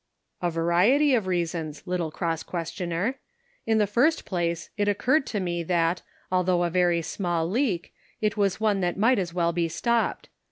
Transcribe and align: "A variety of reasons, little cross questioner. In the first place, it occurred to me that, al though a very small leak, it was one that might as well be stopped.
"A 0.41 0.49
variety 0.49 1.13
of 1.13 1.27
reasons, 1.27 1.83
little 1.85 2.09
cross 2.09 2.41
questioner. 2.41 3.19
In 3.67 3.77
the 3.77 3.85
first 3.85 4.25
place, 4.25 4.71
it 4.75 4.87
occurred 4.87 5.27
to 5.27 5.39
me 5.39 5.61
that, 5.61 6.01
al 6.31 6.43
though 6.43 6.63
a 6.63 6.71
very 6.71 7.03
small 7.03 7.47
leak, 7.47 7.93
it 8.19 8.35
was 8.35 8.59
one 8.59 8.79
that 8.79 8.97
might 8.97 9.19
as 9.19 9.31
well 9.35 9.53
be 9.53 9.69
stopped. 9.69 10.29